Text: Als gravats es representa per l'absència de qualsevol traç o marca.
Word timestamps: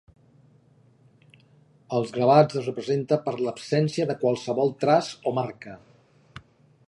Als 1.97 2.13
gravats 2.15 2.57
es 2.61 2.71
representa 2.71 3.21
per 3.27 3.35
l'absència 3.43 4.09
de 4.13 4.15
qualsevol 4.25 4.75
traç 4.85 5.11
o 5.25 5.35
marca. 5.41 5.77